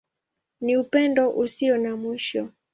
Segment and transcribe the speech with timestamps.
[0.61, 2.49] Ni Upendo Usio na Mwisho.